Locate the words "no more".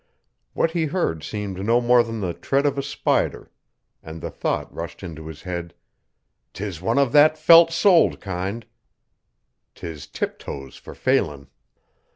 1.63-2.01